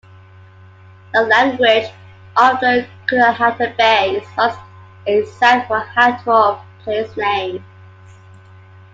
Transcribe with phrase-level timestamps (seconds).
[1.13, 1.85] The language
[2.35, 4.57] of the Guanahatabey is lost
[5.05, 7.61] except for a handful of placenames.